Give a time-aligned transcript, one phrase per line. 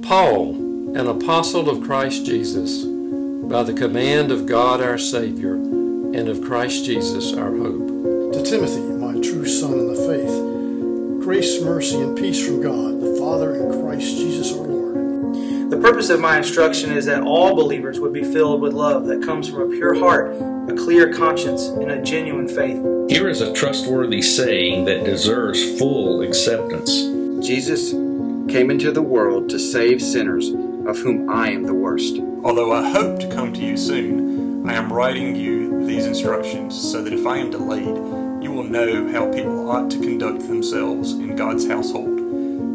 [0.00, 0.54] Paul,
[0.96, 6.86] an apostle of Christ Jesus, by the command of God our Savior and of Christ
[6.86, 8.32] Jesus our hope.
[8.32, 13.16] To Timothy, my true son in the faith, grace, mercy, and peace from God, the
[13.20, 15.70] Father, and Christ Jesus our Lord.
[15.70, 19.22] The purpose of my instruction is that all believers would be filled with love that
[19.22, 20.34] comes from a pure heart,
[20.70, 22.82] a clear conscience, and a genuine faith.
[23.10, 27.12] Here is a trustworthy saying that deserves full acceptance.
[27.46, 27.92] Jesus
[28.48, 30.48] came into the world to save sinners,
[30.86, 32.18] of whom I am the worst.
[32.44, 37.02] Although I hope to come to you soon, I am writing you these instructions so
[37.02, 41.36] that if I am delayed, you will know how people ought to conduct themselves in
[41.36, 42.20] God's household,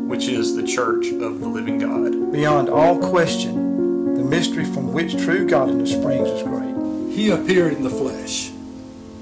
[0.08, 2.31] which is the church of the living God.
[2.31, 7.13] Beyond all question, the mystery from which true godliness springs is great.
[7.13, 8.52] He appeared in the flesh,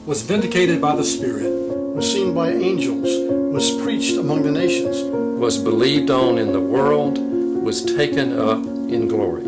[0.06, 3.10] was vindicated by the Spirit, was seen by angels,
[3.54, 5.02] was preached among the nations,
[5.36, 9.44] was believed on in the world, was taken up in glory.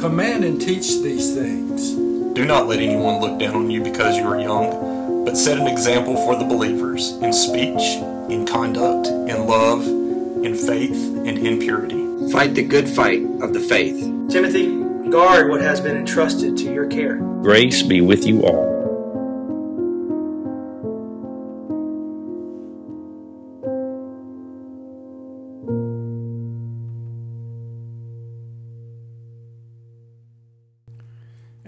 [0.00, 1.92] Command and teach these things.
[2.34, 5.68] Do not let anyone look down on you because you are young, but set an
[5.68, 12.32] example for the believers in speech, in conduct, in love, in faith, and in purity.
[12.32, 14.00] Fight the good fight of the faith.
[14.28, 17.16] Timothy, guard what has been entrusted to your care.
[17.42, 18.71] Grace be with you all.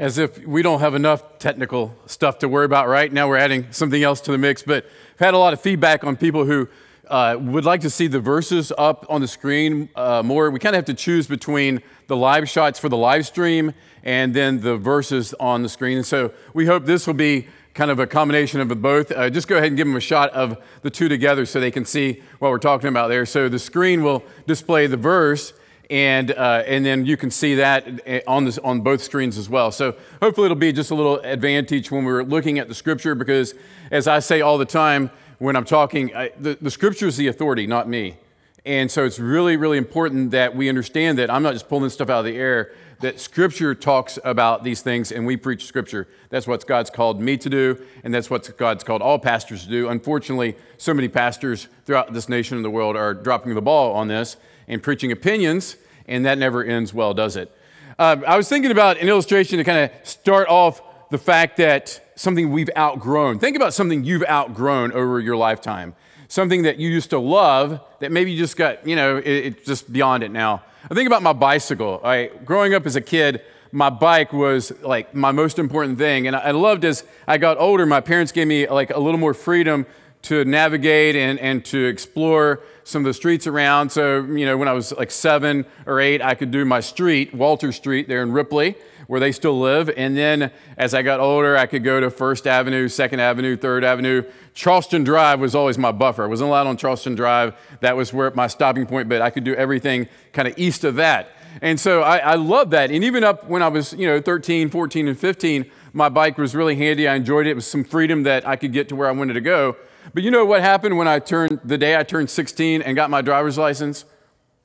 [0.04, 3.10] As if we don't have enough technical stuff to worry about, right?
[3.10, 4.62] Now we're adding something else to the mix.
[4.62, 6.68] But I've had a lot of feedback on people who
[7.08, 10.50] uh, would like to see the verses up on the screen uh, more.
[10.50, 14.34] We kind of have to choose between the live shots for the live stream and
[14.34, 15.96] then the verses on the screen.
[15.96, 19.10] And so we hope this will be kind of a combination of both.
[19.10, 21.70] Uh, just go ahead and give them a shot of the two together so they
[21.70, 23.24] can see what we're talking about there.
[23.24, 25.54] So the screen will display the verse
[25.90, 27.86] and uh, and then you can see that
[28.26, 29.70] on this on both screens as well.
[29.70, 33.54] So hopefully it'll be just a little advantage when we're looking at the scripture because
[33.90, 37.26] as I say all the time when I'm talking, I, the, the scripture is the
[37.26, 38.16] authority, not me.
[38.64, 42.08] And so it's really really important that we understand that I'm not just pulling stuff
[42.08, 42.72] out of the air.
[43.00, 46.08] That scripture talks about these things and we preach scripture.
[46.30, 49.68] That's what God's called me to do, and that's what God's called all pastors to
[49.68, 49.88] do.
[49.88, 54.08] Unfortunately, so many pastors throughout this nation and the world are dropping the ball on
[54.08, 54.38] this
[54.68, 55.76] and preaching opinions,
[56.06, 57.50] and that never ends well, does it?
[57.98, 62.00] Uh, I was thinking about an illustration to kind of start off the fact that
[62.16, 63.38] something we've outgrown.
[63.38, 65.94] Think about something you've outgrown over your lifetime.
[66.28, 69.66] Something that you used to love that maybe you just got, you know, it, it's
[69.66, 70.62] just beyond it now.
[70.90, 72.00] I think about my bicycle.
[72.02, 72.44] Right?
[72.44, 76.26] Growing up as a kid, my bike was like my most important thing.
[76.26, 79.34] And I loved as I got older, my parents gave me like a little more
[79.34, 79.86] freedom
[80.24, 83.90] to navigate and, and to explore some of the streets around.
[83.90, 87.34] So, you know, when I was like seven or eight, I could do my street,
[87.34, 88.76] Walter Street, there in Ripley,
[89.06, 89.90] where they still live.
[89.96, 93.84] And then as I got older, I could go to First Avenue, Second Avenue, Third
[93.84, 94.22] Avenue.
[94.54, 96.24] Charleston Drive was always my buffer.
[96.24, 97.54] I wasn't allowed on Charleston Drive.
[97.80, 100.96] That was where my stopping point, but I could do everything kind of east of
[100.96, 101.30] that.
[101.60, 102.90] And so I, I love that.
[102.90, 106.54] And even up when I was, you know, 13, 14, and 15, my bike was
[106.54, 107.06] really handy.
[107.06, 107.50] I enjoyed it.
[107.50, 109.76] It was some freedom that I could get to where I wanted to go.
[110.12, 113.10] But you know what happened when I turned, the day I turned 16 and got
[113.10, 114.04] my driver's license?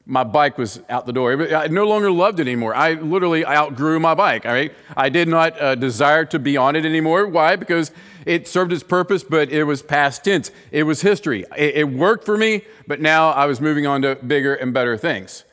[0.06, 1.54] My bike was out the door.
[1.54, 2.74] I no longer loved it anymore.
[2.74, 4.46] I literally outgrew my bike.
[4.46, 4.74] All right?
[4.98, 7.28] I did not uh, desire to be on it anymore.
[7.28, 7.56] Why?
[7.56, 7.92] Because
[8.26, 10.52] it served its purpose, but it was past tense.
[10.72, 11.46] It was history.
[11.56, 14.98] It, it worked for me, but now I was moving on to bigger and better
[14.98, 15.44] things.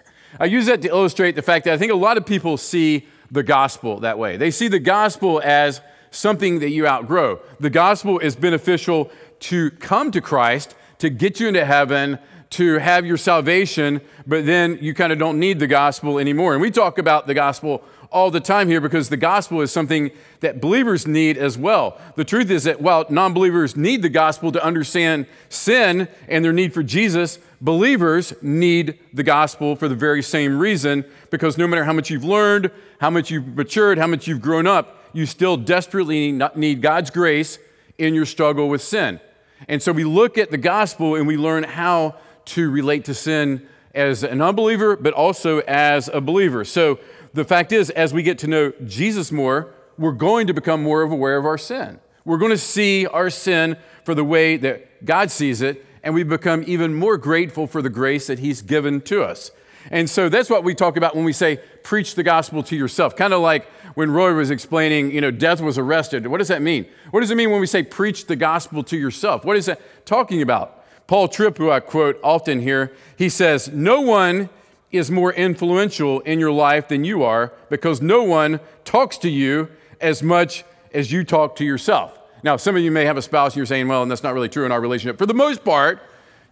[0.41, 3.07] I use that to illustrate the fact that I think a lot of people see
[3.31, 4.37] the gospel that way.
[4.37, 5.81] They see the gospel as
[6.11, 7.41] something that you outgrow.
[7.61, 9.11] The gospel is beneficial
[9.41, 12.19] to come to Christ, to get you into heaven,
[12.51, 16.53] to have your salvation, but then you kind of don't need the gospel anymore.
[16.53, 20.11] And we talk about the gospel all the time here because the gospel is something
[20.41, 22.01] that believers need as well.
[22.15, 26.53] The truth is that while non believers need the gospel to understand sin and their
[26.53, 31.85] need for Jesus, believers need the gospel for the very same reason because no matter
[31.85, 35.57] how much you've learned, how much you've matured, how much you've grown up, you still
[35.57, 37.59] desperately need God's grace
[37.99, 39.21] in your struggle with sin.
[39.69, 42.17] And so we look at the gospel and we learn how
[42.47, 46.65] to relate to sin as an unbeliever, but also as a believer.
[46.65, 46.99] So
[47.33, 51.03] the fact is, as we get to know Jesus more, we're going to become more
[51.03, 51.99] aware of our sin.
[52.25, 56.23] We're going to see our sin for the way that God sees it, and we
[56.23, 59.51] become even more grateful for the grace that He's given to us.
[59.91, 63.17] And so that's what we talk about when we say preach the gospel to yourself.
[63.17, 63.67] Kind of like
[63.97, 66.27] when Roy was explaining, you know, death was arrested.
[66.27, 66.85] What does that mean?
[67.13, 69.43] What does it mean when we say preach the gospel to yourself?
[69.43, 70.85] What is that talking about?
[71.07, 74.51] Paul Tripp, who I quote often here, he says, No one
[74.93, 79.71] is more influential in your life than you are because no one talks to you
[79.99, 82.19] as much as you talk to yourself.
[82.43, 84.35] Now, some of you may have a spouse and you're saying, well, and that's not
[84.35, 85.17] really true in our relationship.
[85.17, 86.03] For the most part,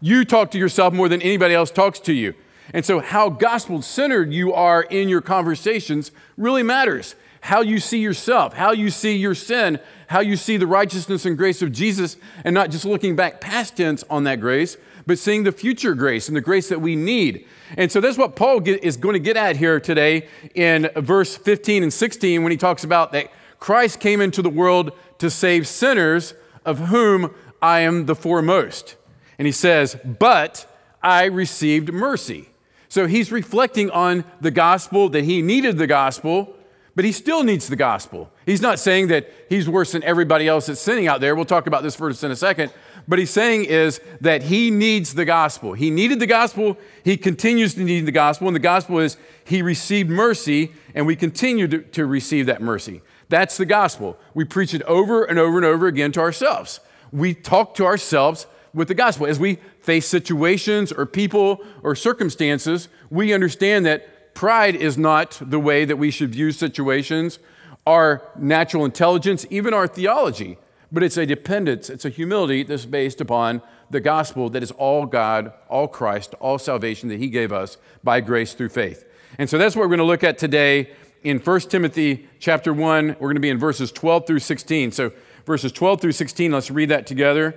[0.01, 2.35] you talk to yourself more than anybody else talks to you.
[2.73, 7.15] And so, how gospel centered you are in your conversations really matters.
[7.45, 11.37] How you see yourself, how you see your sin, how you see the righteousness and
[11.37, 15.43] grace of Jesus, and not just looking back past tense on that grace, but seeing
[15.43, 17.47] the future grace and the grace that we need.
[17.77, 21.37] And so that's what Paul get, is going to get at here today in verse
[21.37, 25.69] 15 and 16 when he talks about that Christ came into the world to save
[25.69, 26.33] sinners,
[26.65, 28.97] of whom I am the foremost.
[29.39, 30.67] And he says, But
[31.03, 32.49] I received mercy.
[32.89, 36.57] So he's reflecting on the gospel, that he needed the gospel,
[36.95, 38.31] but he still needs the gospel.
[38.47, 41.35] He's not saying that he's worse than everybody else that's sinning out there.
[41.35, 42.73] We'll talk about this verse in a second.
[43.07, 45.75] But he's saying is that he needs the gospel.
[45.75, 46.79] He needed the gospel.
[47.03, 48.49] He continues to need the gospel.
[48.49, 53.03] And the gospel is he received mercy, and we continue to, to receive that mercy.
[53.29, 54.17] That's the gospel.
[54.33, 56.81] We preach it over and over and over again to ourselves.
[57.13, 59.27] We talk to ourselves with the gospel.
[59.27, 65.59] As we face situations or people or circumstances, we understand that pride is not the
[65.59, 67.39] way that we should view situations,
[67.87, 70.59] our natural intelligence, even our theology,
[70.91, 75.07] but it's a dependence, it's a humility that's based upon the gospel that is all
[75.07, 79.05] God, all Christ, all salvation that He gave us by grace through faith.
[79.39, 80.91] And so that's what we're going to look at today
[81.23, 83.09] in 1 Timothy chapter 1.
[83.09, 84.93] We're going to be in verses 12 through 16.
[84.93, 85.13] So
[85.45, 87.57] verses 12 through 16, let's read that together.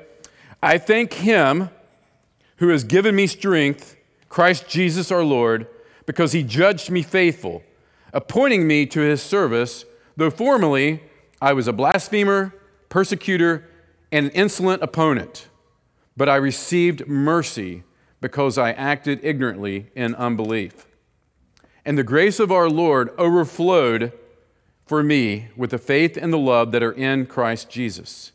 [0.61, 1.69] I thank him
[2.57, 3.95] who has given me strength,
[4.29, 5.67] Christ Jesus our Lord,
[6.07, 7.61] because he judged me faithful,
[8.11, 11.03] appointing me to his service, though formerly
[11.39, 12.55] I was a blasphemer,
[12.89, 13.69] persecutor,
[14.11, 15.49] and an insolent opponent.
[16.15, 17.83] But I received mercy
[18.21, 20.87] because I acted ignorantly in unbelief.
[21.85, 24.11] And the grace of our Lord overflowed
[24.87, 28.31] for me with the faith and the love that are in Christ Jesus.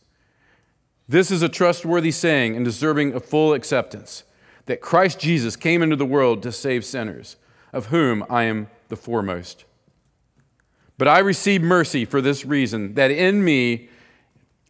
[1.09, 4.25] This is a trustworthy saying and deserving of full acceptance
[4.67, 7.37] that Christ Jesus came into the world to save sinners,
[7.73, 9.65] of whom I am the foremost.
[10.99, 13.89] But I received mercy for this reason, that in me,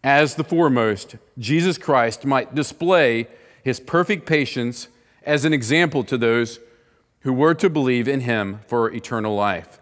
[0.04, 3.26] as the foremost, Jesus Christ might display
[3.62, 4.88] his perfect patience
[5.24, 6.58] as an example to those
[7.20, 9.80] who were to believe in him for eternal life.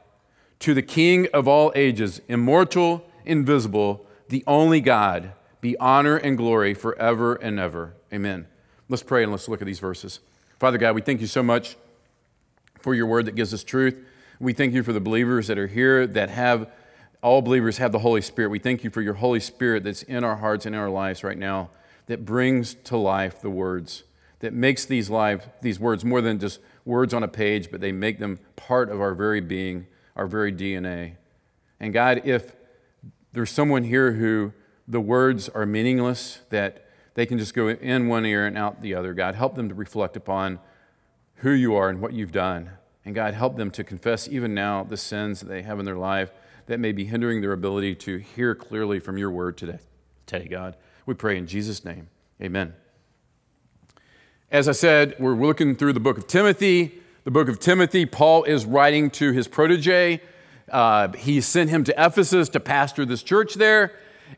[0.61, 6.75] To the King of all ages, immortal, invisible, the only God be honor and glory
[6.75, 7.95] forever and ever.
[8.13, 8.47] Amen.
[8.89, 10.21] Let's pray and let's look at these verses.
[10.59, 11.77] Father God, we thank you so much
[12.81, 13.97] for your word that gives us truth.
[14.38, 16.71] We thank you for the believers that are here that have,
[17.23, 18.49] all believers have the Holy Spirit.
[18.49, 21.23] We thank you for your Holy Spirit that's in our hearts and in our lives
[21.23, 21.71] right now
[22.06, 24.05] that brings to life the words,
[24.41, 27.93] that makes these, life, these words more than just words on a page, but they
[27.93, 29.87] make them part of our very being,
[30.17, 31.17] our very DNA.
[31.79, 32.56] And God, if
[33.33, 34.53] there's someone here who
[34.88, 38.94] the words are meaningless, that they can just go in one ear and out the
[38.94, 39.15] other.
[39.15, 40.59] God, help them to reflect upon
[41.41, 42.71] who you are and what you've done.
[43.05, 45.97] And God, help them to confess even now the sins that they have in their
[45.97, 46.31] life
[46.67, 49.79] that may be hindering their ability to hear clearly from your word today.
[50.27, 50.77] Today, God,
[51.07, 52.09] we pray in Jesus' name.
[52.41, 52.75] Amen.
[54.51, 57.01] As I said, we're looking through the book of Timothy.
[57.25, 60.21] The book of Timothy, Paul is writing to his protege.
[60.71, 63.93] Uh, he sent him to Ephesus to pastor this church there.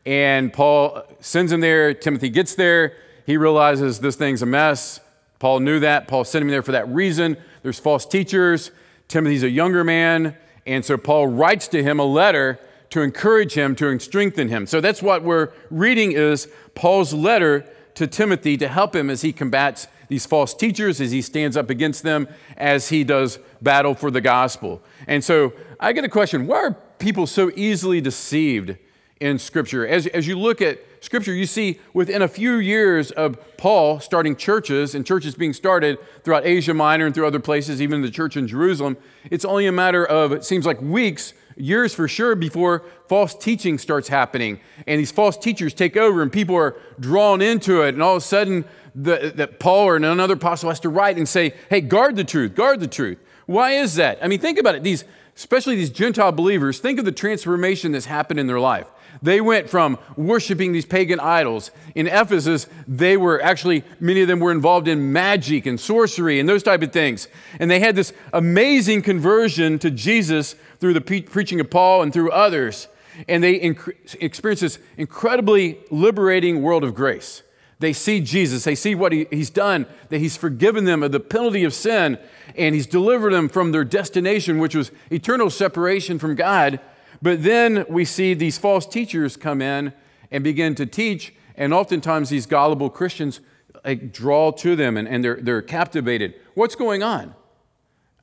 [0.05, 1.93] And Paul sends him there.
[1.93, 2.97] Timothy gets there.
[3.25, 4.99] He realizes this thing's a mess.
[5.43, 6.07] Paul knew that.
[6.07, 7.35] Paul sent him there for that reason.
[7.63, 8.71] There's false teachers.
[9.09, 10.37] Timothy's a younger man.
[10.65, 14.65] And so Paul writes to him a letter to encourage him, to strengthen him.
[14.65, 19.33] So that's what we're reading is Paul's letter to Timothy to help him as he
[19.33, 24.09] combats these false teachers, as he stands up against them, as he does battle for
[24.09, 24.81] the gospel.
[25.07, 28.77] And so I get a question why are people so easily deceived
[29.23, 29.87] in Scripture.
[29.87, 34.35] As, as you look at Scripture, you see within a few years of Paul starting
[34.35, 38.35] churches and churches being started throughout Asia Minor and through other places, even the church
[38.35, 38.97] in Jerusalem,
[39.31, 43.77] it's only a matter of, it seems like weeks, years for sure, before false teaching
[43.77, 44.59] starts happening.
[44.85, 47.93] And these false teachers take over and people are drawn into it.
[47.93, 51.29] And all of a sudden, the, that Paul or another apostle has to write and
[51.29, 53.19] say, hey, guard the truth, guard the truth.
[53.45, 54.19] Why is that?
[54.21, 54.83] I mean, think about it.
[54.83, 55.05] These,
[55.37, 58.87] especially these Gentile believers, think of the transformation that's happened in their life.
[59.23, 61.71] They went from worshiping these pagan idols.
[61.95, 66.49] In Ephesus, they were actually, many of them were involved in magic and sorcery and
[66.49, 67.29] those type of things.
[67.57, 72.11] And they had this amazing conversion to Jesus through the pre- preaching of Paul and
[72.11, 72.89] through others.
[73.29, 77.43] And they inc- experienced this incredibly liberating world of grace.
[77.79, 81.19] They see Jesus, they see what he, he's done, that he's forgiven them of the
[81.21, 82.17] penalty of sin,
[82.57, 86.81] and he's delivered them from their destination, which was eternal separation from God.
[87.23, 89.93] But then we see these false teachers come in
[90.29, 93.39] and begin to teach, and oftentimes these gullible Christians
[93.85, 96.35] like, draw to them and, and they're, they're captivated.
[96.53, 97.33] What's going on?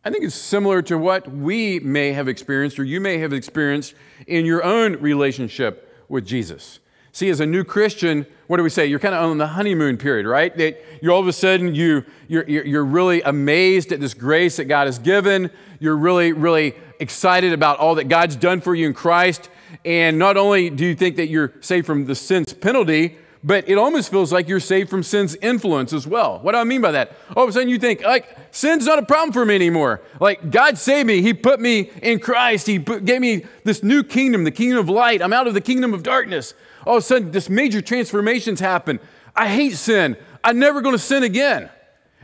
[0.05, 3.95] I think it's similar to what we may have experienced or you may have experienced
[4.27, 6.79] in your own relationship with Jesus.
[7.13, 8.87] See, as a new Christian, what do we say?
[8.87, 10.55] You're kind of on the honeymoon period, right?
[10.59, 14.67] That you all of a sudden you you're, you're really amazed at this grace that
[14.67, 15.51] God has given.
[15.81, 19.49] You're really really excited about all that God's done for you in Christ.
[19.85, 23.79] And not only do you think that you're saved from the sin's penalty, but it
[23.79, 26.41] almost feels like you're saved from sin's influence as well.
[26.41, 27.13] What do I mean by that?
[27.35, 30.03] All of a sudden you think, like, sin's not a problem for me anymore.
[30.21, 31.23] Like, God saved me.
[31.23, 32.67] He put me in Christ.
[32.67, 35.23] He put, gave me this new kingdom, the kingdom of light.
[35.23, 36.53] I'm out of the kingdom of darkness.
[36.87, 39.01] All of a sudden, this major transformations happen.
[39.35, 40.19] I hate sin.
[40.45, 41.71] I'm never going to sin again.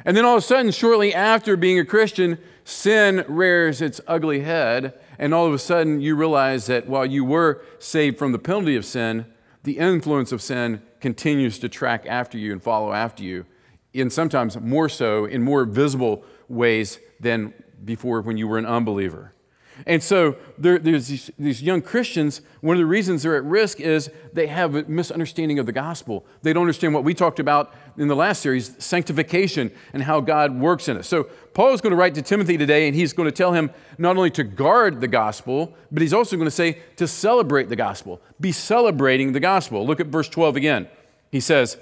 [0.05, 4.41] And then all of a sudden, shortly after being a Christian, sin rears its ugly
[4.41, 4.99] head.
[5.19, 8.77] And all of a sudden, you realize that while you were saved from the penalty
[8.77, 9.25] of sin,
[9.63, 13.47] the influence of sin continues to track after you and follow after you,
[13.95, 17.55] and sometimes more so in more visible ways than
[17.85, 19.33] before when you were an unbeliever.
[19.85, 23.79] And so there, there's these, these, young Christians, one of the reasons they're at risk
[23.79, 26.25] is they have a misunderstanding of the gospel.
[26.43, 30.59] They don't understand what we talked about in the last series sanctification and how God
[30.59, 31.07] works in us.
[31.07, 33.71] So Paul is going to write to Timothy today, and he's going to tell him
[33.99, 37.77] not only to guard the gospel, but he's also going to say to celebrate the
[37.77, 38.21] gospel.
[38.41, 39.87] Be celebrating the gospel.
[39.87, 40.89] Look at verse 12 again.
[41.31, 41.77] He says,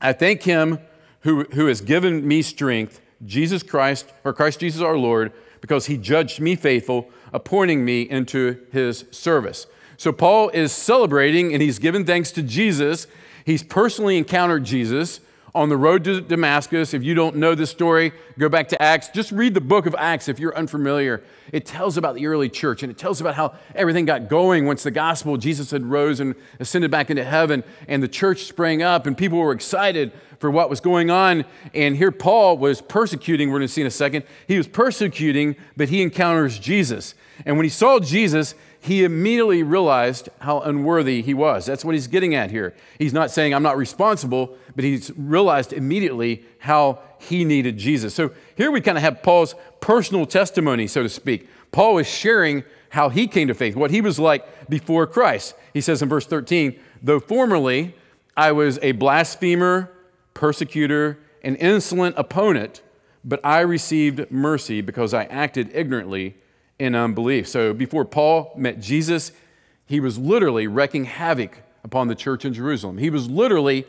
[0.00, 0.78] I thank him
[1.20, 5.96] who, who has given me strength, Jesus Christ, or Christ Jesus our Lord, because he
[5.96, 9.66] judged me faithful, appointing me into his service.
[9.96, 13.06] So Paul is celebrating and he's given thanks to Jesus.
[13.44, 15.20] He's personally encountered Jesus
[15.54, 16.94] on the road to Damascus.
[16.94, 19.08] If you don't know this story, go back to Acts.
[19.08, 21.22] Just read the book of Acts if you're unfamiliar.
[21.52, 24.82] It tells about the early church and it tells about how everything got going once
[24.82, 29.06] the gospel, Jesus had rose and ascended back into heaven and the church sprang up
[29.06, 31.44] and people were excited for what was going on.
[31.74, 34.24] And here Paul was persecuting, we're going to see in a second.
[34.46, 37.14] He was persecuting, but he encounters Jesus.
[37.44, 41.66] And when he saw Jesus, he immediately realized how unworthy he was.
[41.66, 42.74] That's what he's getting at here.
[42.98, 48.14] He's not saying, I'm not responsible, but he's realized immediately how he needed Jesus.
[48.14, 51.46] So here we kind of have Paul's personal testimony, so to speak.
[51.72, 55.54] Paul is sharing how he came to faith, what he was like before Christ.
[55.74, 57.94] He says in verse 13, though formerly
[58.34, 59.92] I was a blasphemer,
[60.32, 62.80] persecutor, an insolent opponent,
[63.22, 66.36] but I received mercy because I acted ignorantly
[66.80, 67.46] in unbelief.
[67.46, 69.32] So before Paul met Jesus,
[69.86, 72.98] he was literally wreaking havoc upon the church in Jerusalem.
[72.98, 73.84] He was literally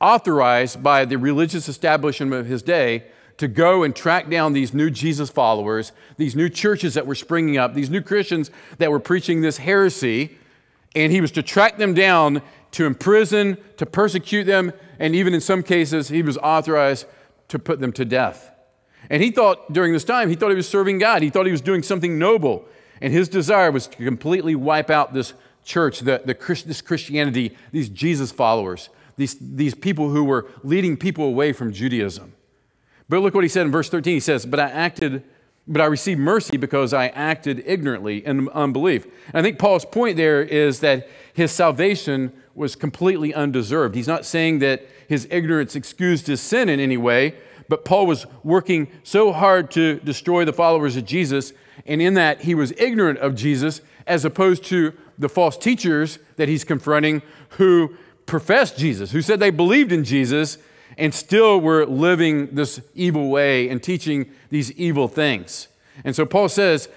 [0.00, 3.04] authorized by the religious establishment of his day
[3.36, 7.56] to go and track down these new Jesus followers, these new churches that were springing
[7.56, 10.38] up, these new Christians that were preaching this heresy.
[10.94, 15.40] And he was to track them down, to imprison, to persecute them, and even in
[15.40, 17.06] some cases, he was authorized
[17.48, 18.49] to put them to death.
[19.10, 21.20] And he thought during this time, he thought he was serving God.
[21.20, 22.64] He thought he was doing something noble.
[23.00, 27.88] And his desire was to completely wipe out this church, the, the this Christianity, these
[27.88, 32.34] Jesus followers, these, these people who were leading people away from Judaism.
[33.08, 34.14] But look what he said in verse 13.
[34.14, 35.24] He says, But I acted,
[35.66, 39.04] but I received mercy because I acted ignorantly in unbelief.
[39.26, 43.96] And I think Paul's point there is that his salvation was completely undeserved.
[43.96, 47.34] He's not saying that his ignorance excused his sin in any way,
[47.70, 51.52] but Paul was working so hard to destroy the followers of Jesus,
[51.86, 56.48] and in that he was ignorant of Jesus, as opposed to the false teachers that
[56.48, 57.94] he's confronting who
[58.26, 60.58] professed Jesus, who said they believed in Jesus,
[60.98, 65.68] and still were living this evil way and teaching these evil things.
[66.04, 66.88] And so Paul says,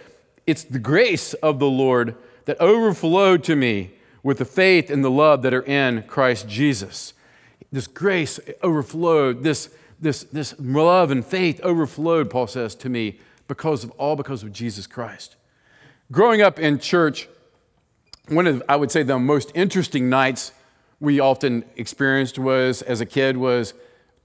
[0.47, 2.15] It's the grace of the Lord
[2.45, 3.91] that overflowed to me
[4.23, 7.13] with the faith and the love that are in Christ Jesus.
[7.71, 9.69] This grace overflowed, this
[10.03, 14.51] this, this love and faith overflowed, Paul says to me, because of all because of
[14.51, 15.35] Jesus Christ.
[16.11, 17.27] Growing up in church,
[18.27, 20.51] one of, I would say, the most interesting nights
[20.99, 23.73] we often experienced was, as a kid, was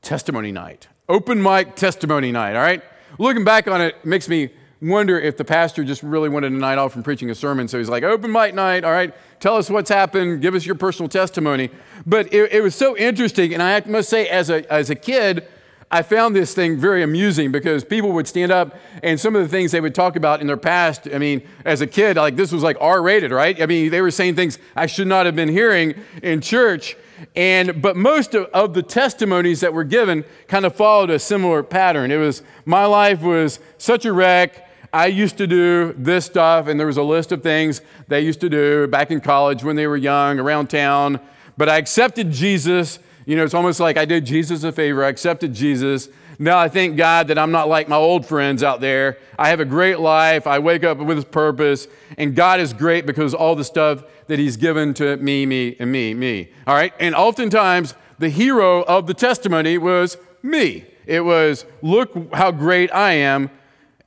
[0.02, 0.88] testimony night.
[1.08, 2.82] Open mic testimony night, all right?
[3.18, 6.78] Looking back on it makes me wonder if the pastor just really wanted a night
[6.78, 7.66] off from preaching a sermon.
[7.66, 10.76] So he's like, open mic night, all right, tell us what's happened, give us your
[10.76, 11.70] personal testimony.
[12.06, 13.54] But it, it was so interesting.
[13.54, 15.48] And I must say, as a, as a kid,
[15.90, 19.48] I found this thing very amusing because people would stand up and some of the
[19.48, 21.08] things they would talk about in their past.
[21.12, 23.60] I mean, as a kid, like this was like R rated, right?
[23.60, 26.96] I mean, they were saying things I should not have been hearing in church.
[27.34, 31.62] And, but most of, of the testimonies that were given kind of followed a similar
[31.62, 32.10] pattern.
[32.10, 34.68] It was, my life was such a wreck.
[34.92, 38.40] I used to do this stuff, and there was a list of things they used
[38.40, 41.20] to do back in college when they were young, around town.
[41.56, 42.98] But I accepted Jesus.
[43.28, 45.04] You know, it's almost like I did Jesus a favor.
[45.04, 46.08] I accepted Jesus.
[46.38, 49.18] Now I thank God that I'm not like my old friends out there.
[49.38, 50.46] I have a great life.
[50.46, 54.56] I wake up with purpose, and God is great because all the stuff that He's
[54.56, 56.48] given to me, me, and me, me.
[56.66, 56.94] All right?
[56.98, 60.86] And oftentimes, the hero of the testimony was me.
[61.04, 63.50] It was, look how great I am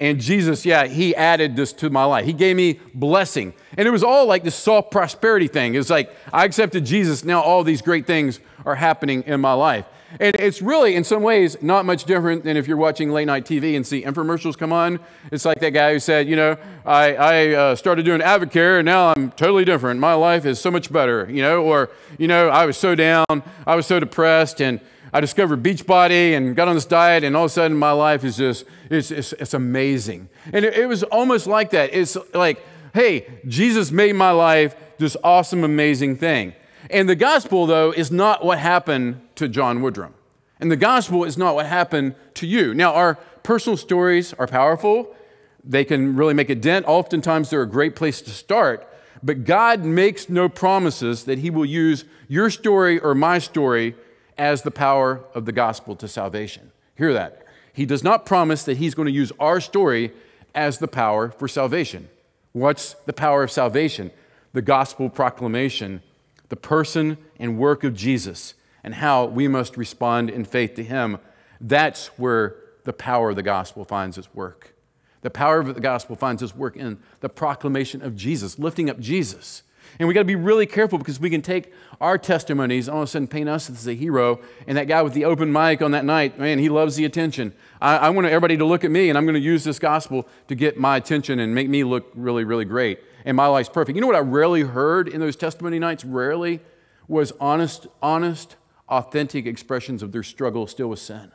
[0.01, 2.25] and Jesus, yeah, he added this to my life.
[2.25, 3.53] He gave me blessing.
[3.77, 5.75] And it was all like this soft prosperity thing.
[5.75, 9.53] It was like, I accepted Jesus, now all these great things are happening in my
[9.53, 9.85] life.
[10.19, 13.45] And it's really, in some ways, not much different than if you're watching late night
[13.45, 14.99] TV and see infomercials come on.
[15.31, 18.85] It's like that guy who said, you know, I, I uh, started doing Advocare and
[18.87, 19.99] now I'm totally different.
[19.99, 23.25] My life is so much better, you know, or, you know, I was so down,
[23.67, 24.81] I was so depressed, and
[25.13, 28.23] I discovered Beachbody and got on this diet, and all of a sudden my life
[28.23, 30.29] is just, it's, it's, it's amazing.
[30.53, 31.93] And it, it was almost like that.
[31.93, 32.63] It's like,
[32.93, 36.53] hey, Jesus made my life this awesome, amazing thing.
[36.89, 40.13] And the gospel, though, is not what happened to John Woodrum.
[40.59, 42.73] And the gospel is not what happened to you.
[42.73, 45.13] Now, our personal stories are powerful,
[45.63, 46.87] they can really make a dent.
[46.87, 48.87] Oftentimes, they're a great place to start.
[49.21, 53.95] But God makes no promises that He will use your story or my story
[54.41, 56.71] as the power of the gospel to salvation.
[56.95, 57.45] Hear that.
[57.73, 60.13] He does not promise that he's going to use our story
[60.55, 62.09] as the power for salvation.
[62.51, 64.09] What's the power of salvation?
[64.53, 66.01] The gospel proclamation,
[66.49, 71.19] the person and work of Jesus, and how we must respond in faith to him.
[71.61, 74.73] That's where the power of the gospel finds its work.
[75.21, 78.99] The power of the gospel finds its work in the proclamation of Jesus, lifting up
[78.99, 79.61] Jesus.
[79.99, 83.03] And we got to be really careful because we can take our testimonies, all of
[83.03, 84.39] a sudden paint us as a hero.
[84.67, 87.53] And that guy with the open mic on that night, man, he loves the attention.
[87.81, 90.27] I, I want everybody to look at me, and I'm going to use this gospel
[90.47, 92.99] to get my attention and make me look really, really great.
[93.25, 93.95] And my life's perfect.
[93.95, 96.03] You know what I rarely heard in those testimony nights?
[96.05, 96.59] Rarely
[97.07, 98.55] was honest, honest,
[98.89, 101.31] authentic expressions of their struggle still with sin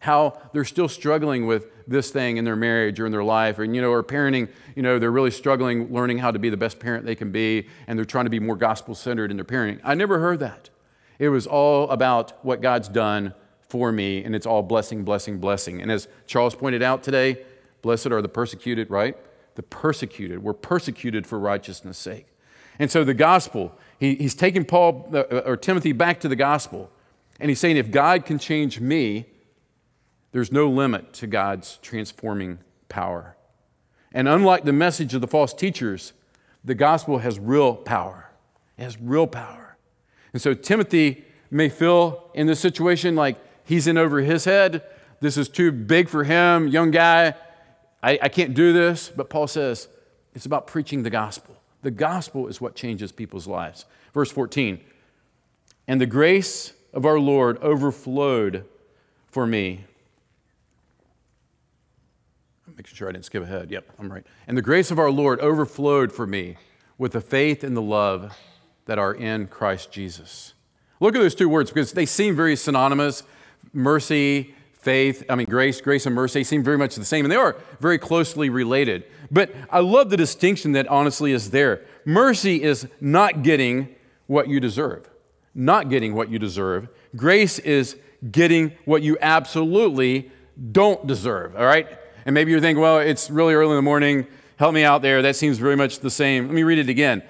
[0.00, 3.64] how they're still struggling with this thing in their marriage or in their life, or
[3.64, 6.78] you know, or parenting, you know, they're really struggling learning how to be the best
[6.78, 9.80] parent they can be, and they're trying to be more gospel centered in their parenting.
[9.82, 10.70] I never heard that.
[11.18, 13.34] It was all about what God's done
[13.68, 15.82] for me, and it's all blessing, blessing, blessing.
[15.82, 17.44] And as Charles pointed out today,
[17.82, 19.16] blessed are the persecuted, right?
[19.56, 20.42] The persecuted.
[20.42, 22.26] We're persecuted for righteousness' sake.
[22.78, 26.90] And so the gospel, he, he's taking Paul uh, or Timothy back to the gospel,
[27.40, 29.26] and he's saying, if God can change me,
[30.32, 33.36] there's no limit to God's transforming power.
[34.12, 36.12] And unlike the message of the false teachers,
[36.64, 38.30] the gospel has real power.
[38.76, 39.76] It has real power.
[40.32, 44.82] And so Timothy may feel in this situation like he's in over his head.
[45.20, 47.34] This is too big for him, young guy.
[48.02, 49.10] I, I can't do this.
[49.14, 49.88] But Paul says
[50.34, 51.56] it's about preaching the gospel.
[51.82, 53.84] The gospel is what changes people's lives.
[54.12, 54.80] Verse 14
[55.86, 58.64] And the grace of our Lord overflowed
[59.30, 59.84] for me
[62.78, 63.72] making sure I didn't skip ahead.
[63.72, 64.24] Yep, I'm right.
[64.46, 66.56] And the grace of our Lord overflowed for me
[66.96, 68.38] with the faith and the love
[68.86, 70.54] that are in Christ Jesus.
[71.00, 73.24] Look at those two words because they seem very synonymous.
[73.72, 77.36] Mercy, faith, I mean, grace, grace and mercy seem very much the same, and they
[77.36, 79.04] are very closely related.
[79.28, 81.82] But I love the distinction that honestly is there.
[82.04, 83.92] Mercy is not getting
[84.28, 85.10] what you deserve,
[85.52, 86.88] not getting what you deserve.
[87.16, 87.96] Grace is
[88.30, 90.30] getting what you absolutely
[90.70, 91.88] don't deserve, all right?
[92.28, 94.26] And maybe you're thinking, well, it's really early in the morning.
[94.58, 95.22] Help me out there.
[95.22, 96.44] That seems very much the same.
[96.44, 97.22] Let me read it again.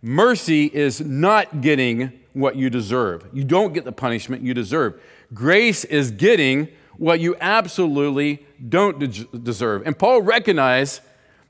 [0.00, 3.28] Mercy is not getting what you deserve.
[3.34, 4.98] You don't get the punishment you deserve.
[5.34, 9.82] Grace is getting what you absolutely don't de- deserve.
[9.84, 11.02] And Paul recognized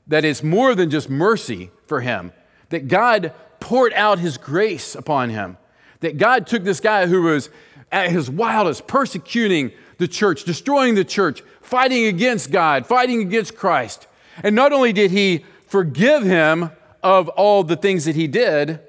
[0.07, 2.33] that it's more than just mercy for him,
[2.71, 5.55] that God poured out his grace upon him,
[6.01, 7.49] that God took this guy who was
[7.89, 14.07] at his wildest, persecuting the church, destroying the church, fighting against God, fighting against Christ.
[14.41, 16.71] And not only did he forgive him
[17.03, 18.79] of all the things that he did,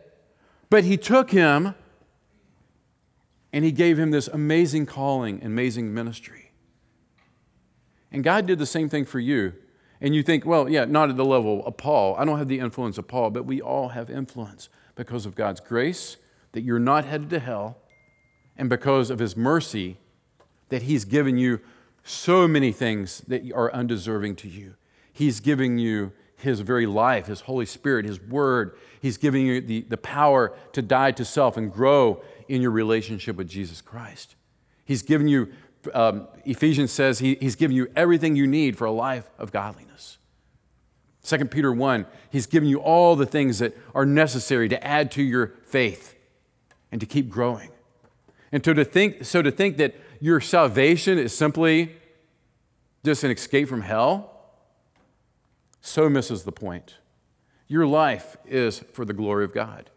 [0.71, 1.75] but he took him
[3.53, 6.53] and he gave him this amazing calling, amazing ministry.
[8.12, 9.55] And God did the same thing for you.
[10.01, 12.14] And you think, well, yeah, not at the level of Paul.
[12.17, 15.59] I don't have the influence of Paul, but we all have influence because of God's
[15.59, 16.17] grace,
[16.53, 17.79] that you're not headed to hell,
[18.57, 19.97] and because of his mercy
[20.69, 21.61] that He's given you
[22.05, 24.75] so many things that are undeserving to you.
[25.13, 28.77] He's giving you His very life, His Holy Spirit, His Word.
[29.01, 33.37] He's giving you the, the power to die to self and grow in your relationship
[33.37, 34.37] with Jesus Christ.
[34.85, 35.53] He's given you,
[35.93, 40.19] um, Ephesians says, he, He's given you everything you need for a life of godliness.
[41.25, 45.23] 2 Peter 1, He's given you all the things that are necessary to add to
[45.23, 46.15] your faith
[46.91, 47.71] and to keep growing.
[48.51, 51.93] And so to think, so to think that your salvation is simply
[53.05, 54.35] just an escape from hell
[55.81, 56.97] so misses the point.
[57.67, 59.91] Your life is for the glory of God.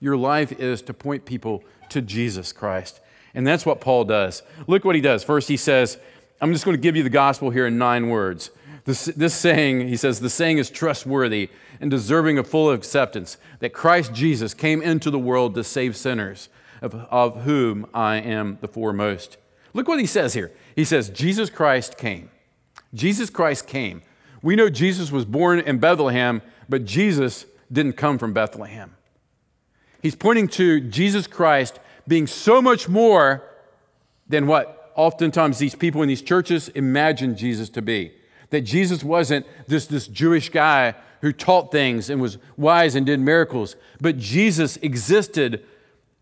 [0.00, 3.00] Your life is to point people to Jesus Christ.
[3.34, 4.42] And that's what Paul does.
[4.66, 5.22] Look what he does.
[5.24, 5.98] First, he says,
[6.40, 8.50] I'm just going to give you the gospel here in nine words.
[8.84, 13.72] This, this saying, he says, the saying is trustworthy and deserving of full acceptance that
[13.72, 16.48] Christ Jesus came into the world to save sinners,
[16.80, 19.38] of, of whom I am the foremost.
[19.76, 20.52] Look what he says here.
[20.74, 22.30] He says, Jesus Christ came.
[22.94, 24.00] Jesus Christ came.
[24.40, 28.96] We know Jesus was born in Bethlehem, but Jesus didn't come from Bethlehem.
[30.00, 33.44] He's pointing to Jesus Christ being so much more
[34.26, 38.14] than what oftentimes these people in these churches imagine Jesus to be.
[38.48, 43.20] That Jesus wasn't this, this Jewish guy who taught things and was wise and did
[43.20, 45.66] miracles, but Jesus existed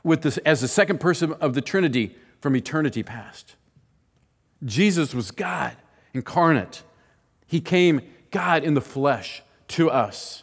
[0.03, 3.57] with this, as the second person of the Trinity from eternity past.
[4.63, 5.79] Jesus was God
[6.13, 6.83] incarnate.
[7.47, 10.43] He came, God in the flesh, to us.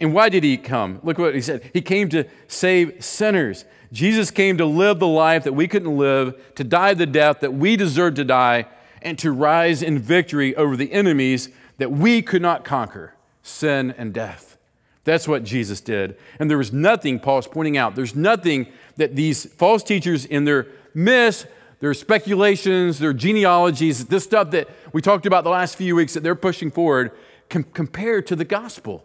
[0.00, 0.98] And why did he come?
[1.02, 1.70] Look what he said.
[1.74, 3.66] He came to save sinners.
[3.92, 7.52] Jesus came to live the life that we couldn't live, to die the death that
[7.52, 8.64] we deserved to die,
[9.02, 14.14] and to rise in victory over the enemies that we could not conquer sin and
[14.14, 14.56] death.
[15.04, 16.16] That's what Jesus did.
[16.38, 20.66] And there was nothing, Paul's pointing out, there's nothing that these false teachers in their
[20.94, 21.46] myths,
[21.80, 26.22] their speculations, their genealogies, this stuff that we talked about the last few weeks that
[26.22, 27.12] they're pushing forward,
[27.48, 29.04] can compare to the gospel.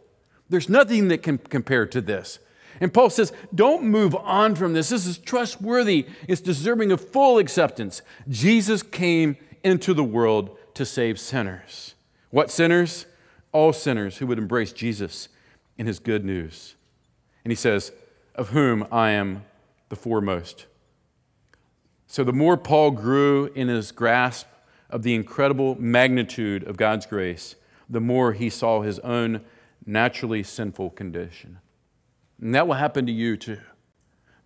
[0.49, 2.39] There's nothing that can compare to this.
[2.81, 4.89] And Paul says, don't move on from this.
[4.89, 8.01] This is trustworthy, it's deserving of full acceptance.
[8.27, 11.95] Jesus came into the world to save sinners.
[12.29, 13.05] What sinners?
[13.53, 15.29] All sinners who would embrace Jesus
[15.77, 16.75] in his good news.
[17.45, 17.93] And he says,
[18.35, 19.45] of whom I am
[19.87, 20.65] the foremost.
[22.15, 24.47] So the more Paul grew in his grasp
[24.89, 27.55] of the incredible magnitude of God's grace,
[27.89, 29.41] the more he saw his own
[29.85, 31.59] naturally sinful condition.
[32.39, 33.59] And that will happen to you too.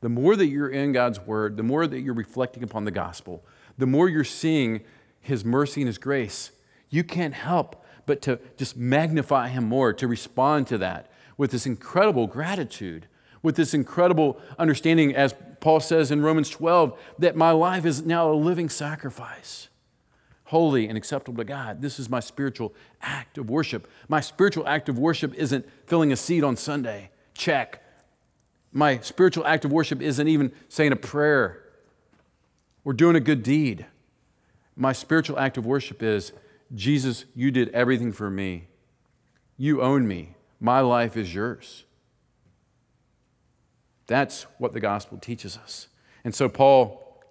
[0.01, 3.45] The more that you're in God's Word, the more that you're reflecting upon the gospel,
[3.77, 4.81] the more you're seeing
[5.21, 6.49] His mercy and His grace,
[6.89, 11.67] you can't help but to just magnify Him more, to respond to that with this
[11.67, 13.05] incredible gratitude,
[13.41, 18.31] with this incredible understanding, as Paul says in Romans 12, that my life is now
[18.31, 19.69] a living sacrifice
[20.49, 21.79] holy and acceptable to God.
[21.79, 22.73] This is my spiritual
[23.03, 23.87] act of worship.
[24.07, 27.11] My spiritual act of worship isn't filling a seat on Sunday.
[27.35, 27.83] Check.
[28.71, 31.63] My spiritual act of worship isn't even saying a prayer
[32.83, 33.85] or doing a good deed.
[34.75, 36.31] My spiritual act of worship is
[36.73, 38.69] Jesus, you did everything for me.
[39.55, 40.33] You own me.
[40.59, 41.83] My life is yours.
[44.09, 45.87] That's what the gospel teaches us.
[46.23, 47.21] And so Paul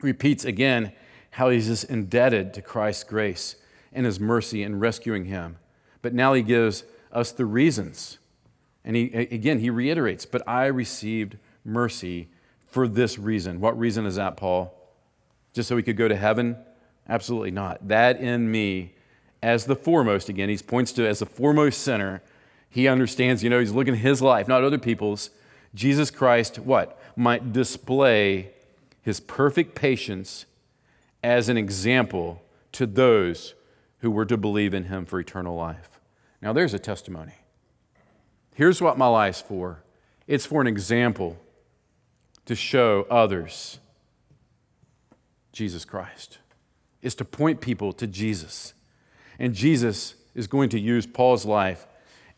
[0.00, 0.92] repeats again
[1.32, 3.56] how he's just indebted to Christ's grace
[3.92, 5.58] and his mercy in rescuing him.
[6.00, 8.16] But now he gives us the reasons.
[8.82, 12.28] And he, again, he reiterates, but I received mercy
[12.66, 13.60] for this reason.
[13.60, 14.72] What reason is that, Paul?
[15.52, 16.56] Just so he could go to heaven?
[17.06, 17.88] Absolutely not.
[17.88, 18.94] That in me,
[19.42, 22.22] as the foremost, again, he points to as the foremost sinner,
[22.70, 25.28] he understands, you know, he's looking at his life, not other people's.
[25.76, 26.98] Jesus Christ, what?
[27.14, 28.50] Might display
[29.02, 30.46] his perfect patience
[31.22, 33.54] as an example to those
[33.98, 36.00] who were to believe in him for eternal life.
[36.42, 37.34] Now, there's a testimony.
[38.54, 39.82] Here's what my life's for
[40.26, 41.36] it's for an example
[42.46, 43.78] to show others
[45.52, 46.38] Jesus Christ,
[47.00, 48.74] is to point people to Jesus.
[49.38, 51.86] And Jesus is going to use Paul's life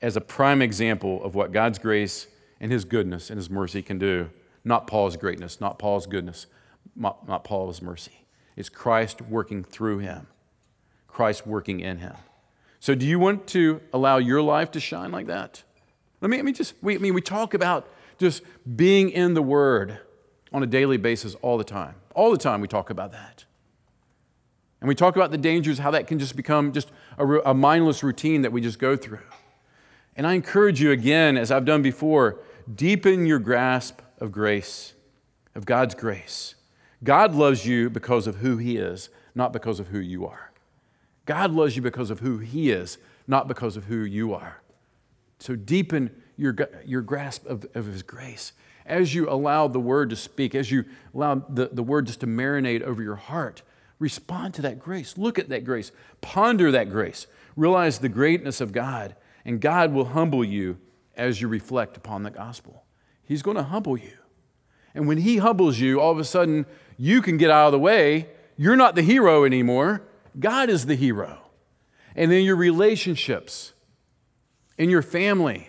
[0.01, 2.27] as a prime example of what God's grace
[2.61, 4.31] and his goodness and his mercy can do.
[4.65, 6.47] Not Paul's greatness, not Paul's goodness,
[6.95, 8.27] not, Paul's mercy.
[8.57, 10.27] It's Christ working through him,
[11.07, 12.17] Christ working in him.
[12.81, 15.63] So, do you want to allow your life to shine like that?
[16.21, 18.43] Let me, let me just, we, I mean, we talk about just
[18.77, 19.99] being in the Word
[20.53, 21.95] on a daily basis all the time.
[22.15, 23.45] All the time we talk about that.
[24.81, 28.03] And we talk about the dangers, how that can just become just a, a mindless
[28.03, 29.21] routine that we just go through.
[30.17, 32.39] And I encourage you again, as I've done before,
[32.75, 34.95] deepen your grasp of grace,
[35.55, 36.55] of God's grace.
[37.03, 40.53] God loves you because of who He is, not because of who you are.
[41.27, 44.61] God loves you because of who He is, not because of who you are.
[45.39, 48.53] So deepen your, your grasp of, of His grace.
[48.85, 52.27] As you allow the Word to speak, as you allow the, the Word just to
[52.27, 53.63] marinate over your heart,
[53.99, 55.19] respond to that grace.
[55.19, 55.93] Look at that grace.
[56.21, 57.27] Ponder that grace.
[57.55, 60.79] Realize the greatness of God, and God will humble you
[61.19, 62.85] as you reflect upon the gospel.
[63.23, 64.17] He's going to humble you.
[64.95, 66.65] And when He humbles you, all of a sudden,
[66.97, 68.29] you can get out of the way.
[68.57, 70.03] You're not the hero anymore.
[70.39, 71.39] God is the hero.
[72.17, 73.75] And then your relationships,
[74.79, 75.69] in your family,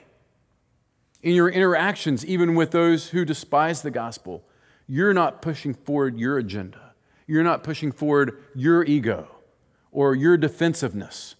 [1.22, 4.46] in your interactions, even with those who despise the gospel,
[4.88, 6.94] you're not pushing forward your agenda.
[7.28, 9.28] You're not pushing forward your ego
[9.92, 11.36] or your defensiveness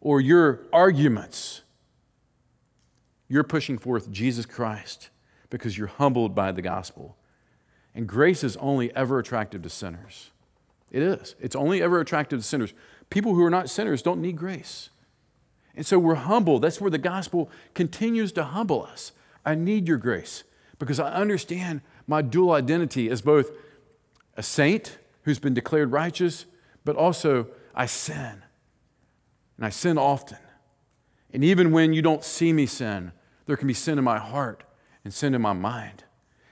[0.00, 1.63] or your arguments.
[3.28, 5.10] You're pushing forth Jesus Christ
[5.50, 7.16] because you're humbled by the gospel.
[7.94, 10.30] And grace is only ever attractive to sinners.
[10.90, 11.34] It is.
[11.40, 12.74] It's only ever attractive to sinners.
[13.10, 14.90] People who are not sinners don't need grace.
[15.76, 16.58] And so we're humble.
[16.58, 19.12] That's where the gospel continues to humble us.
[19.44, 20.44] I need your grace
[20.78, 23.50] because I understand my dual identity as both
[24.36, 26.46] a saint who's been declared righteous,
[26.84, 28.42] but also I sin.
[29.56, 30.38] And I sin often.
[31.34, 33.10] And even when you don't see me sin,
[33.46, 34.62] there can be sin in my heart
[35.04, 36.04] and sin in my mind.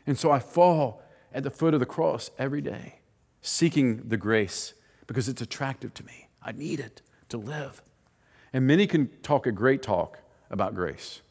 [0.08, 1.00] And so I fall
[1.32, 2.96] at the foot of the cross every day,
[3.40, 4.74] seeking the grace
[5.06, 6.28] because it's attractive to me.
[6.42, 7.80] I need it to live.
[8.52, 10.18] And many can talk a great talk
[10.50, 11.22] about grace.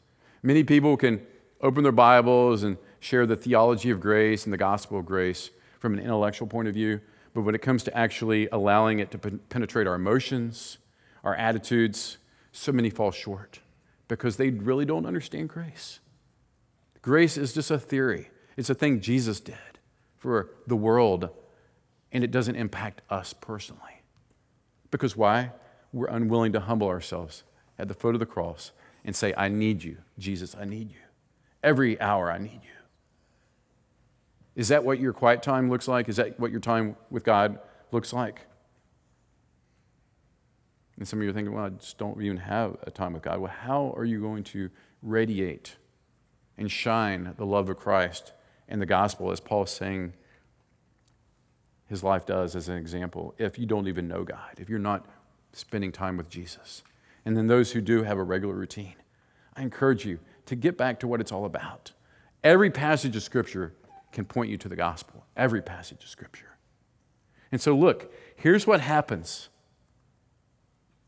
[0.42, 1.24] Many people can
[1.60, 5.92] open their Bibles and share the theology of grace and the gospel of grace from
[5.92, 7.02] an intellectual point of view.
[7.34, 10.78] But when it comes to actually allowing it to penetrate our emotions,
[11.22, 12.16] our attitudes,
[12.52, 13.60] so many fall short
[14.08, 16.00] because they really don't understand grace.
[17.00, 19.56] Grace is just a theory, it's a thing Jesus did
[20.18, 21.30] for the world,
[22.12, 24.02] and it doesn't impact us personally.
[24.90, 25.50] Because why?
[25.92, 27.42] We're unwilling to humble ourselves
[27.78, 28.70] at the foot of the cross
[29.04, 31.00] and say, I need you, Jesus, I need you.
[31.62, 32.70] Every hour, I need you.
[34.54, 36.08] Is that what your quiet time looks like?
[36.08, 37.58] Is that what your time with God
[37.90, 38.42] looks like?
[40.98, 43.22] And some of you are thinking, well, I just don't even have a time with
[43.22, 43.38] God.
[43.40, 44.70] Well, how are you going to
[45.02, 45.76] radiate
[46.58, 48.32] and shine the love of Christ
[48.68, 50.12] and the gospel, as Paul is saying
[51.88, 55.06] his life does as an example, if you don't even know God, if you're not
[55.52, 56.82] spending time with Jesus.
[57.24, 58.94] And then those who do have a regular routine,
[59.54, 61.92] I encourage you to get back to what it's all about.
[62.42, 63.74] Every passage of Scripture
[64.10, 66.56] can point you to the gospel, every passage of Scripture.
[67.50, 69.50] And so, look, here's what happens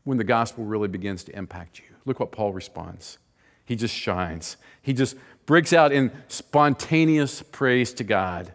[0.05, 1.95] when the gospel really begins to impact you.
[2.05, 3.17] Look what Paul responds.
[3.65, 4.55] He just shines.
[4.81, 8.53] He just breaks out in spontaneous praise to God,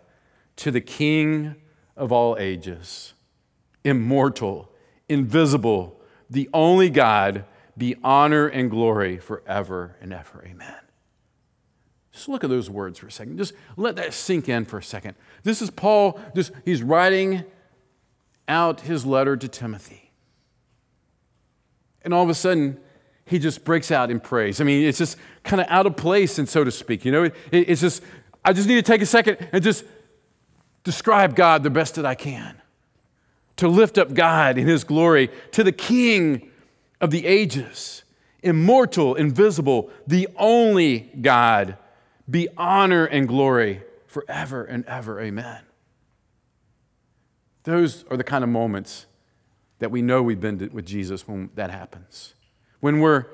[0.56, 1.56] to the King
[1.96, 3.12] of all ages,
[3.84, 4.72] immortal,
[5.08, 7.44] invisible, the only God,
[7.76, 10.44] be honor and glory forever and ever.
[10.46, 10.76] Amen.
[12.12, 13.38] Just look at those words for a second.
[13.38, 15.14] Just let that sink in for a second.
[15.42, 17.44] This is Paul, just he's writing
[18.46, 20.09] out his letter to Timothy.
[22.02, 22.78] And all of a sudden,
[23.24, 24.60] he just breaks out in praise.
[24.60, 27.04] I mean, it's just kind of out of place, and so to speak.
[27.04, 28.02] You know, it, it's just,
[28.44, 29.84] I just need to take a second and just
[30.82, 32.60] describe God the best that I can.
[33.56, 36.50] To lift up God in His glory to the King
[37.00, 38.04] of the ages,
[38.42, 41.76] immortal, invisible, the only God,
[42.28, 45.20] be honor and glory forever and ever.
[45.20, 45.60] Amen.
[47.64, 49.06] Those are the kind of moments
[49.80, 52.34] that we know we've been with Jesus when that happens.
[52.78, 53.26] When we're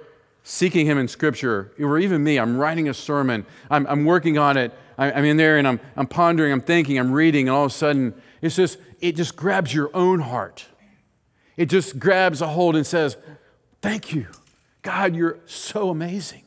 [0.43, 4.57] seeking Him in Scripture, or even me, I'm writing a sermon, I'm, I'm working on
[4.57, 7.73] it, I'm in there and I'm, I'm pondering, I'm thinking, I'm reading, and all of
[7.73, 10.67] a sudden, it's just, it just grabs your own heart.
[11.57, 13.17] It just grabs a hold and says,
[13.83, 14.27] Thank you.
[14.83, 16.43] God, you're so amazing.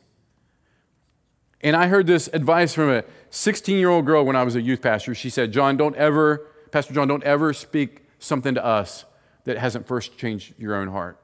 [1.62, 4.62] And I heard this advice from a 16 year old girl when I was a
[4.62, 5.14] youth pastor.
[5.14, 9.06] She said, John, don't ever, Pastor John, don't ever speak something to us
[9.46, 11.20] that hasn't first changed your own heart.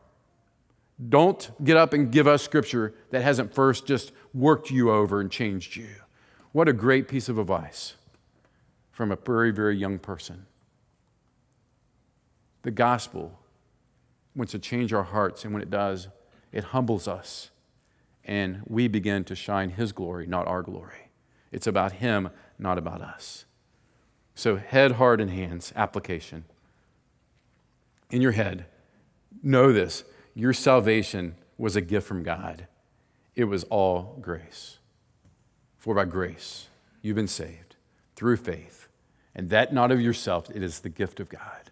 [1.09, 5.29] Don't get up and give us scripture that hasn't first just worked you over and
[5.29, 5.89] changed you.
[6.51, 7.95] What a great piece of advice
[8.91, 10.45] from a very, very young person.
[12.61, 13.37] The gospel
[14.35, 16.07] wants to change our hearts, and when it does,
[16.51, 17.51] it humbles us,
[18.23, 21.09] and we begin to shine His glory, not our glory.
[21.51, 23.45] It's about Him, not about us.
[24.33, 26.45] So, head, heart, and hands application.
[28.15, 28.67] In your head,
[29.43, 32.65] know this your salvation was a gift from God,
[33.35, 34.77] it was all grace.
[35.75, 36.69] For by grace
[37.01, 37.75] you've been saved
[38.15, 38.87] through faith,
[39.35, 41.71] And that not of yourself, it is the gift of God,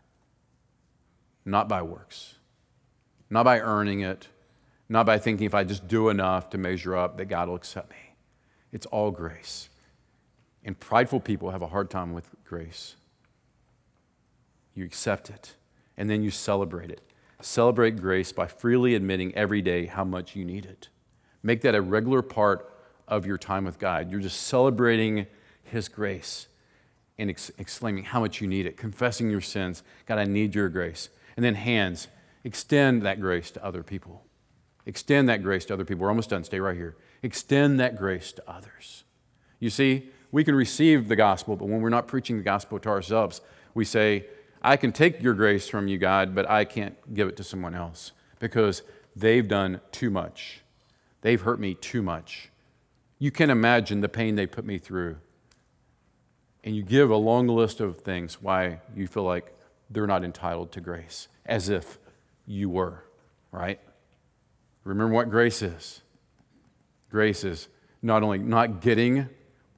[1.45, 2.35] not by works,
[3.29, 4.27] not by earning it,
[4.89, 7.89] not by thinking if I just do enough to measure up that God will accept
[7.89, 8.15] me.
[8.73, 9.69] It's all grace.
[10.65, 12.95] And prideful people have a hard time with grace.
[14.75, 15.55] You accept it,
[15.97, 17.01] and then you celebrate it.
[17.41, 20.87] Celebrate grace by freely admitting every day how much you need it.
[21.41, 22.73] Make that a regular part
[23.07, 24.09] of your time with God.
[24.09, 25.27] You're just celebrating
[25.63, 26.47] His grace
[27.17, 29.83] and ex- exclaiming how much you need it, confessing your sins.
[30.05, 31.09] God, I need your grace.
[31.35, 32.07] And then, hands,
[32.43, 34.23] extend that grace to other people.
[34.85, 36.03] Extend that grace to other people.
[36.03, 36.43] We're almost done.
[36.43, 36.95] Stay right here.
[37.21, 39.03] Extend that grace to others.
[39.59, 42.89] You see, we can receive the gospel, but when we're not preaching the gospel to
[42.89, 43.41] ourselves,
[43.73, 44.25] we say,
[44.63, 47.75] I can take your grace from you, God, but I can't give it to someone
[47.75, 48.81] else because
[49.15, 50.61] they've done too much.
[51.21, 52.49] They've hurt me too much.
[53.19, 55.17] You can imagine the pain they put me through.
[56.63, 59.53] And you give a long list of things why you feel like
[59.89, 61.99] they're not entitled to grace, as if
[62.45, 63.03] you were,
[63.51, 63.79] right?
[64.85, 66.01] Remember what grace is.
[67.09, 67.67] Grace is
[68.01, 69.29] not only not getting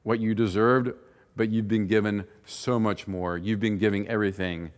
[0.04, 0.92] what you deserved,
[1.36, 3.38] but you've been given so much more.
[3.38, 4.72] You've been giving everything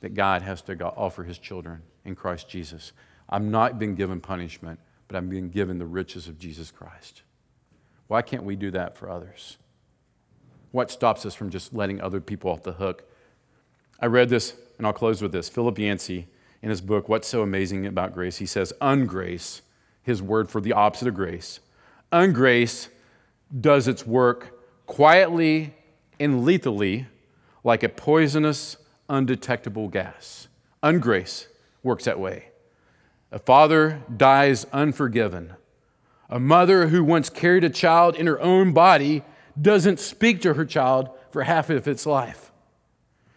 [0.00, 2.92] that God has to offer his children in Christ Jesus.
[3.28, 7.22] I'm not being given punishment, but I'm being given the riches of Jesus Christ.
[8.08, 9.58] Why can't we do that for others?
[10.72, 13.04] What stops us from just letting other people off the hook?
[14.00, 15.48] I read this, and I'll close with this.
[15.48, 16.28] Philip Yancey,
[16.62, 19.60] in his book, What's So Amazing About Grace, he says, Ungrace,
[20.02, 21.60] his word for the opposite of grace,
[22.12, 22.88] ungrace
[23.60, 24.59] does its work
[24.90, 25.72] quietly
[26.18, 27.06] and lethally
[27.62, 28.76] like a poisonous,
[29.08, 30.48] undetectable gas.
[30.82, 31.46] Ungrace
[31.84, 32.46] works that way.
[33.30, 35.52] A father dies unforgiven.
[36.28, 39.22] A mother who once carried a child in her own body
[39.60, 42.50] doesn't speak to her child for half of its life.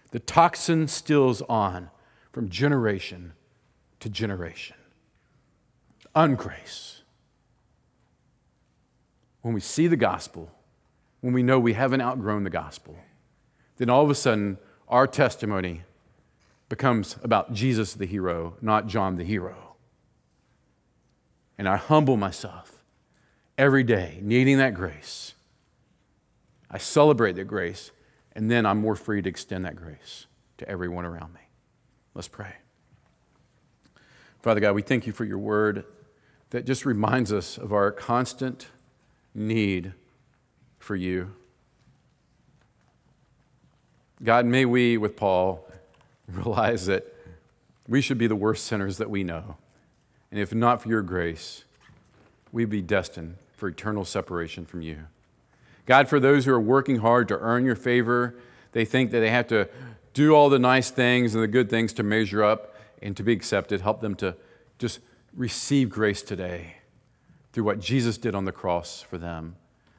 [0.09, 1.91] The toxin stills on
[2.31, 3.33] from generation
[3.99, 4.77] to generation.
[6.15, 7.01] Ungrace.
[9.43, 10.51] When we see the gospel,
[11.23, 12.97] when we know we haven't outgrown the gospel,
[13.77, 14.57] then all of a sudden
[14.89, 15.83] our testimony
[16.67, 19.77] becomes about Jesus the hero, not John the hero.
[21.57, 22.83] And I humble myself
[23.57, 25.33] every day, needing that grace.
[26.69, 27.91] I celebrate that grace,
[28.35, 30.25] and then I'm more free to extend that grace
[30.57, 31.39] to everyone around me.
[32.13, 32.55] Let's pray.
[34.41, 35.85] Father God, we thank you for your word
[36.49, 38.67] that just reminds us of our constant
[39.33, 39.93] need
[40.83, 41.31] for you.
[44.21, 45.65] God, may we, with Paul,
[46.27, 47.05] realize that
[47.87, 49.55] we should be the worst sinners that we know.
[50.29, 51.63] And if not for your grace,
[52.51, 54.97] we'd be destined for eternal separation from you.
[55.85, 58.35] God, for those who are working hard to earn your favor,
[58.73, 59.69] they think that they have to
[60.13, 63.33] do all the nice things and the good things to measure up and to be
[63.33, 63.81] accepted.
[63.81, 64.35] Help them to
[64.79, 64.99] just
[65.33, 66.75] receive grace today
[67.51, 69.55] through what Jesus did on the cross for them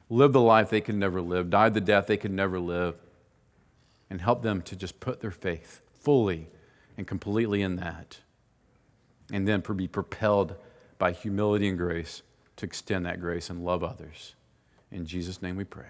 [0.09, 2.95] lived the life they could never live, died the death they could never live,
[4.09, 6.47] and help them to just put their faith fully
[6.97, 8.19] and completely in that.
[9.31, 10.55] And then be propelled
[10.97, 12.21] by humility and grace
[12.57, 14.35] to extend that grace and love others.
[14.91, 15.87] In Jesus' name we pray.